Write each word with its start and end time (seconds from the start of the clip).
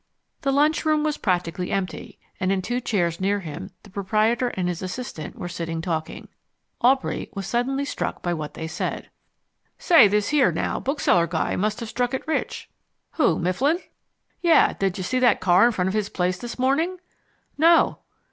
The 0.41 0.51
lunchroom 0.51 1.03
was 1.03 1.19
practically 1.19 1.69
empty, 1.69 2.17
and 2.39 2.51
in 2.51 2.63
two 2.63 2.81
chairs 2.81 3.21
near 3.21 3.41
him 3.41 3.69
the 3.83 3.91
proprietor 3.91 4.47
and 4.47 4.67
his 4.67 4.81
assistant 4.81 5.35
were 5.37 5.47
sitting 5.47 5.79
talking. 5.79 6.27
Aubrey 6.81 7.29
was 7.35 7.45
suddenly 7.45 7.85
struck 7.85 8.23
by 8.23 8.33
what 8.33 8.55
they 8.55 8.65
said. 8.65 9.11
"Say, 9.77 10.07
this 10.07 10.29
here, 10.29 10.51
now, 10.51 10.79
bookseller 10.79 11.27
guy 11.27 11.55
must 11.55 11.81
have 11.81 11.89
struck 11.89 12.15
it 12.15 12.27
rich." 12.27 12.67
"Who, 13.11 13.37
Mifflin?" 13.37 13.77
"Yeh; 14.41 14.73
did 14.79 14.97
ya 14.97 15.03
see 15.03 15.19
that 15.19 15.39
car 15.39 15.67
in 15.67 15.71
front 15.71 15.87
of 15.89 15.93
his 15.93 16.09
place 16.09 16.39
this 16.39 16.57
morning?" 16.57 16.97
"No." 17.59 17.99